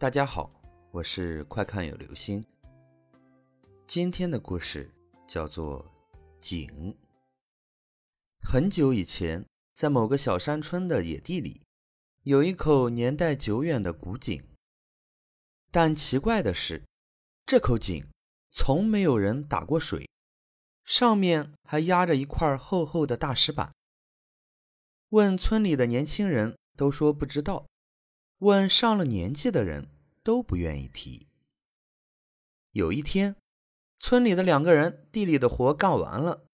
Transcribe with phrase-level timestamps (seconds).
[0.00, 0.50] 大家好，
[0.92, 2.42] 我是快看有流星。
[3.86, 4.90] 今天的故事
[5.28, 5.84] 叫做
[6.40, 6.66] 《井》。
[8.40, 9.44] 很久以前，
[9.74, 11.60] 在某个小山村的野地里，
[12.22, 14.42] 有一口年代久远的古井。
[15.70, 16.82] 但奇怪的是，
[17.44, 18.02] 这口井
[18.50, 20.08] 从没有人打过水，
[20.82, 23.70] 上面还压着一块厚厚的大石板。
[25.10, 27.66] 问村里的年轻人，都说不知道；
[28.40, 29.88] 问上了年纪的人，
[30.22, 31.26] 都不愿意提。
[32.72, 33.36] 有一天，
[33.98, 36.46] 村里的两个人地里的活干完了，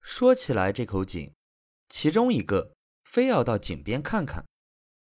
[0.00, 1.32] 说起来这口井，
[1.88, 2.72] 其中一个
[3.04, 4.44] 非要到井边看看。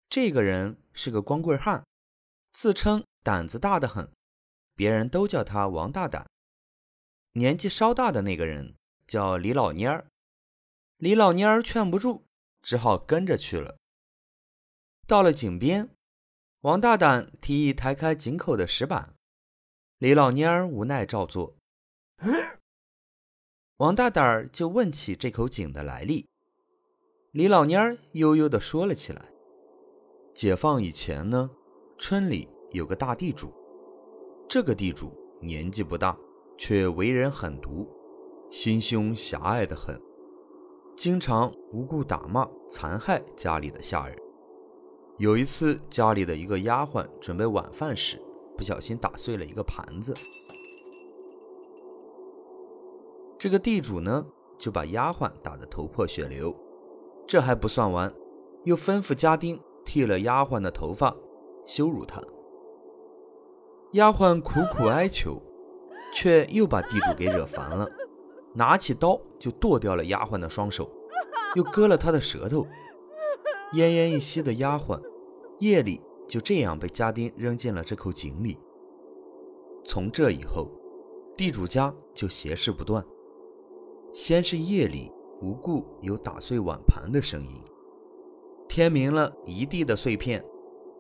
[0.10, 1.86] 这个人是个光棍汉，
[2.52, 4.12] 自称胆子大的很，
[4.76, 6.30] 别人都叫他王大胆。
[7.34, 8.76] 年纪稍大的那个人
[9.08, 10.08] 叫李老蔫儿，
[10.98, 12.26] 李老蔫儿劝不住，
[12.62, 13.78] 只好跟着去了。
[15.08, 15.90] 到了井边，
[16.62, 19.16] 王大胆提议抬开井口的石板，
[19.98, 21.56] 李老蔫儿无奈照做。
[23.78, 26.30] 王大胆就问起这口井的来历，
[27.32, 29.30] 李老蔫儿悠悠地说了起来。
[30.36, 31.50] 解放以前呢，
[31.98, 33.52] 村里有个大地主，
[34.48, 36.16] 这个地主年纪不大，
[36.60, 37.90] 却为人狠毒，
[38.52, 40.00] 心胸狭隘的很，
[40.96, 44.16] 经常无故打骂、残害家里的下人。
[45.22, 48.20] 有一次，家里的一个丫鬟准备晚饭时，
[48.58, 50.16] 不小心打碎了一个盘子。
[53.38, 54.26] 这个地主呢，
[54.58, 56.56] 就把丫鬟打得头破血流。
[57.28, 58.12] 这还不算完，
[58.64, 61.16] 又吩咐家丁剃了丫鬟的头发，
[61.64, 62.20] 羞辱她。
[63.92, 65.40] 丫鬟苦苦哀求，
[66.16, 67.88] 却又把地主给惹烦了，
[68.56, 70.90] 拿起刀就剁掉了丫鬟的双手，
[71.54, 72.66] 又割了她的舌头。
[73.74, 75.00] 奄奄一息的丫鬟，
[75.62, 78.58] 夜里就这样被家丁扔进了这口井里。
[79.86, 80.68] 从这以后，
[81.38, 83.06] 地主家就邪事不断。
[84.12, 87.62] 先是夜里无故有打碎碗盘的声音，
[88.68, 90.44] 天明了一地的碎片，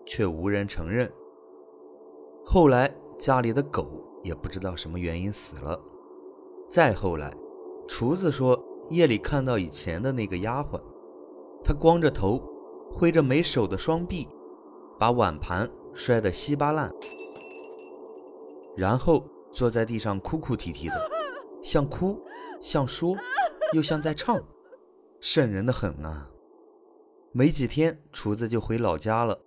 [0.05, 1.11] 却无人承认。
[2.45, 3.87] 后来家里的狗
[4.23, 5.79] 也不知道什么原因死了。
[6.69, 7.35] 再后来，
[7.87, 10.79] 厨子说夜里看到以前的那个丫鬟，
[11.63, 12.39] 她光着头，
[12.91, 14.27] 挥着没手的双臂，
[15.01, 16.93] 把碗盘摔得稀巴烂，
[18.77, 21.09] 然后坐在地上哭哭啼啼的，
[21.63, 22.21] 像哭。
[22.61, 23.17] 像说，
[23.73, 24.39] 又像在唱，
[25.19, 26.29] 瘆人的很啊！
[27.31, 29.41] 没几天，厨子就回老家了，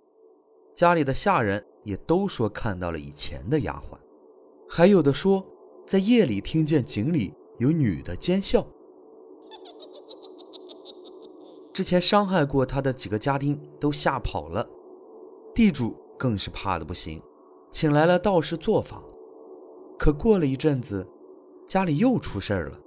[0.73, 3.97] 家里的下人也都说看到了以前的丫鬟，
[4.67, 5.45] 还有的说
[5.87, 8.67] 在夜里听见井里有女的尖笑。
[11.71, 14.69] 之前伤害过他的几个家丁都吓跑了，
[15.55, 17.21] 地主更是怕的不行，
[17.71, 19.01] 请来了道士做法。
[19.97, 21.07] 可过了一阵子，
[21.65, 22.77] 家里又出事儿了。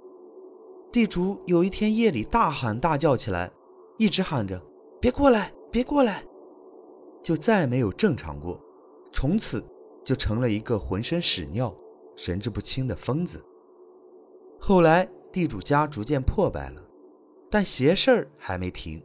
[0.91, 3.51] 地主有一天夜里大喊大叫起来，
[3.97, 4.61] 一直喊着
[5.01, 6.23] “别过来，别过来”，
[7.23, 8.61] 就再没有正常过，
[9.11, 9.65] 从此
[10.03, 11.75] 就成了一个浑身屎尿、
[12.15, 13.43] 神志不清的疯子。
[14.59, 16.83] 后来地主家逐渐破败了，
[17.49, 19.01] 但邪事儿还没停，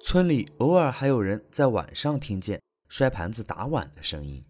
[0.00, 4.44] 村里偶尔还有人在晚上听见摔盘子、打碗的声音，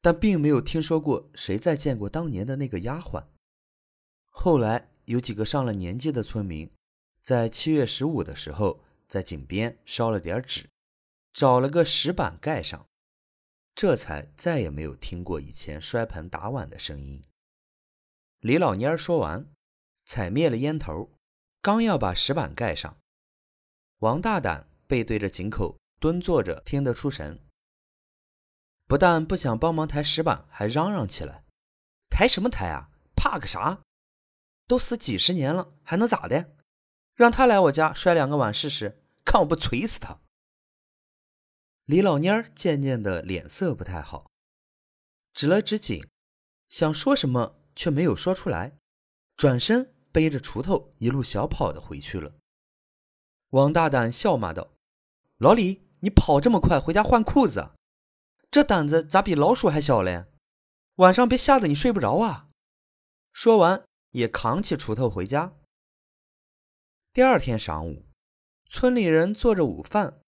[0.00, 3.24] 但并没有听说过谁再见过当年的那个丫鬟。
[4.30, 4.90] 后来。
[5.06, 6.72] 有几个上了年纪的村民，
[7.20, 10.66] 在七月十五的时候，在井边烧了点纸，
[11.30, 12.86] 找了个石板盖上，
[13.74, 17.22] 这才再也没有听过以前摔盆打碗的声音。
[18.40, 19.46] 李老蔫儿说完，
[20.06, 21.12] 踩灭了烟头，
[21.60, 22.96] 刚要把石板盖上，
[24.04, 27.40] 王大胆背对着井口蹲坐着，听得出神，
[28.86, 31.42] 不但不想帮忙抬石板，还嚷嚷起来
[32.12, 32.90] ：“抬什么抬啊？
[33.16, 33.80] 怕个啥？”
[34.68, 36.54] 都死几十年了，还能咋的？
[37.14, 40.20] 让他来我家摔两个碗试试，看我不锤死他！
[41.86, 44.30] 李老蔫儿渐渐的脸色不太好，
[45.32, 46.06] 指了指井，
[46.68, 48.76] 想说什么却没有说出来，
[49.34, 52.34] 转身背着锄头一路小跑的回去了。
[53.54, 54.72] 王大胆笑骂道
[55.38, 57.70] ：“老李，你跑这么快，回家换裤子？
[58.50, 60.26] 这胆子咋比老鼠还小嘞？
[60.96, 62.48] 晚上别吓得你睡不着啊！”
[63.32, 63.84] 说完。
[64.14, 65.54] 也扛起锄头回家。
[67.12, 68.06] 第二天晌午，
[68.70, 70.20] 村里人做着午饭，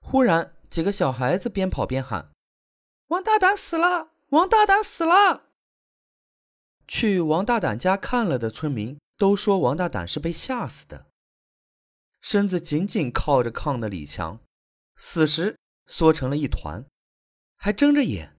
[0.00, 2.30] 忽然几个小孩子边跑边喊
[3.08, 4.10] ：“王大胆死了！
[4.28, 5.44] 王大胆死了！”
[6.86, 11.06] 去王大胆家看了的村民都说王大胆是被吓死的，
[12.24, 14.40] 身子紧紧靠着炕的李强，
[14.96, 16.86] 死时缩成了一团，
[17.54, 18.38] 还睁着眼。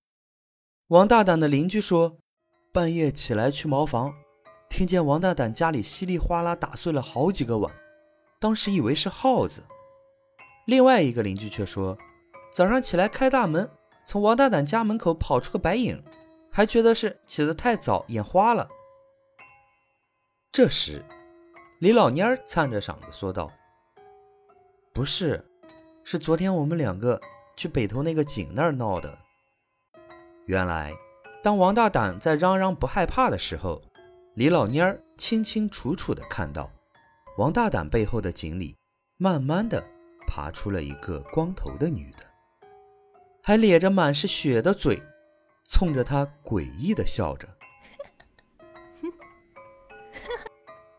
[0.87, 2.17] 王大胆的邻居说，
[2.73, 4.11] 半夜起来去茅房，
[4.67, 7.71] 听见王大胆家里稀里哗啦打碎了好几个碗，
[8.39, 9.63] 当时以为是耗子。
[10.65, 11.95] 另外一个邻居却说，
[12.51, 13.69] 早上起来开大门，
[14.03, 16.03] 从王大胆家门口跑出个白影，
[16.51, 18.67] 还觉得是起得太早，眼花了。
[20.51, 21.05] 这时，
[21.77, 23.51] 李老蔫儿颤着嗓子说道
[24.95, 25.43] ：“不是，
[26.05, 27.19] 是昨天我们两个
[27.57, 29.17] 去北头那个井那儿闹的。
[30.45, 30.93] 原来，
[31.43, 33.81] 当王大胆在嚷嚷不害怕的时候，
[34.35, 36.71] 李老蔫儿清清楚楚地看到，
[37.37, 38.77] 王大胆背后的井里，
[39.17, 39.83] 慢慢地
[40.29, 42.19] 爬出了一个光头的女的，
[43.43, 45.03] 还咧着满是血的嘴，
[45.65, 47.45] 冲着他诡异地笑着。”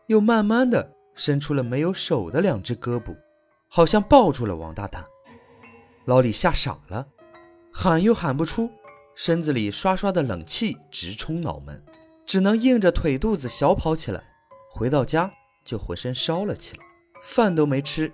[0.05, 3.17] 又慢慢的伸出了没有手的两只胳膊，
[3.77, 5.05] 好像抱住了王大胆。
[6.05, 7.05] 老李吓傻了，
[7.71, 8.71] 喊又喊不出，
[9.13, 11.85] 身子里刷刷的冷气直冲脑门，
[12.25, 14.23] 只能硬着腿肚子小跑起来。
[14.71, 15.31] 回到家
[15.63, 16.83] 就浑身烧了起来，
[17.21, 18.11] 饭都没吃，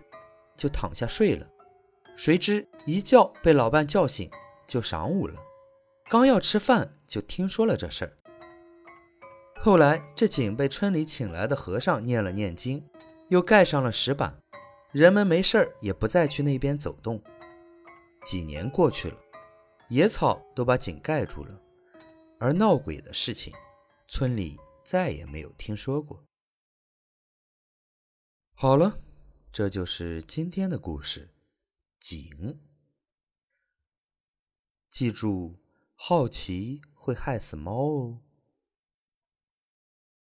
[0.57, 1.47] 就躺下睡了。
[2.13, 4.29] 谁知一觉被老伴叫醒，
[4.67, 5.35] 就晌午了。
[6.09, 8.11] 刚要吃饭，就听说了这事儿。
[9.61, 12.85] 后来，这井被村里请来的和尚念了念经，
[13.29, 14.42] 又盖上了石板，
[14.93, 17.19] 人们没事儿也不再去那边走动。
[18.23, 19.17] 几年过去了，
[19.89, 21.59] 野草都把井盖住了，
[22.39, 23.51] 而闹鬼的事情，
[24.07, 26.23] 村里再也没有听说过。
[28.53, 28.99] 好了，
[29.51, 31.33] 这就是今天的故事，
[31.99, 32.61] 井。
[34.91, 35.59] 记住，
[35.95, 38.21] 好奇会害死猫哦。